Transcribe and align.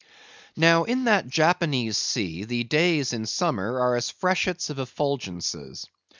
Now, 0.57 0.83
in 0.83 1.03
that 1.03 1.27
Japanese 1.27 1.95
sea, 1.95 2.43
the 2.43 2.63
days 2.63 3.13
in 3.13 3.27
summer 3.27 3.79
are 3.79 3.95
as 3.95 4.09
freshets 4.09 4.71
of 4.71 4.79
effulgences. 4.79 5.85